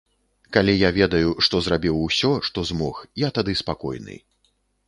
[0.55, 2.95] Калі я ведаю, што зрабіў усё, што змог,
[3.27, 4.21] я тады спакойны.